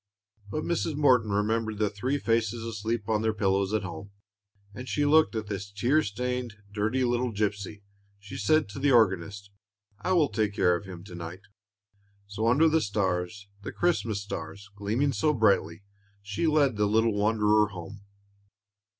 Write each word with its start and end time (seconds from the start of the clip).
But 0.49 0.63
Mrs. 0.63 0.95
Morton 0.95 1.29
remembered 1.29 1.77
the 1.77 1.87
three 1.91 2.17
faces 2.17 2.63
asleep 2.65 3.07
on 3.07 3.21
their 3.21 3.35
pillows 3.35 3.71
at 3.71 3.83
home, 3.83 4.09
and 4.73 4.81
as 4.85 4.89
she 4.89 5.05
looked 5.05 5.35
at 5.35 5.45
this 5.45 5.71
tear 5.71 6.01
stained, 6.01 6.55
dirty 6.71 7.03
little 7.03 7.31
gypsy, 7.31 7.83
she 8.17 8.35
said 8.35 8.67
to 8.69 8.79
the 8.79 8.91
organist, 8.91 9.51
"I 9.99 10.13
will 10.13 10.29
take 10.29 10.55
care 10.55 10.75
of 10.75 10.85
him 10.85 11.03
to 11.03 11.13
night." 11.13 11.41
So, 12.25 12.47
under 12.47 12.67
the 12.67 12.81
stars, 12.81 13.47
the 13.61 13.71
Christmas 13.71 14.23
stars, 14.23 14.71
gleaming 14.75 15.13
so 15.13 15.35
brightly, 15.35 15.83
she 16.23 16.47
led 16.47 16.77
the 16.77 16.87
little 16.87 17.13
wanderer 17.13 17.67
home. 17.67 18.01